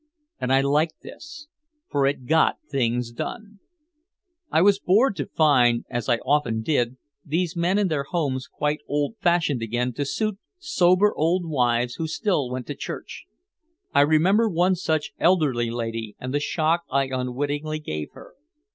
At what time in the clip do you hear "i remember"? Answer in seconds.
13.93-14.49